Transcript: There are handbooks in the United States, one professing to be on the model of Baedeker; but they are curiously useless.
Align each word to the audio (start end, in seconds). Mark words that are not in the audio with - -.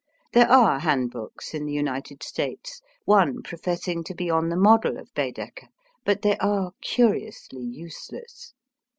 There 0.33 0.49
are 0.49 0.79
handbooks 0.79 1.53
in 1.53 1.67
the 1.67 1.73
United 1.73 2.23
States, 2.23 2.81
one 3.05 3.43
professing 3.43 4.03
to 4.05 4.15
be 4.15 4.31
on 4.31 4.49
the 4.49 4.55
model 4.55 4.97
of 4.97 5.13
Baedeker; 5.13 5.67
but 6.05 6.23
they 6.23 6.37
are 6.39 6.71
curiously 6.81 7.61
useless. 7.61 8.55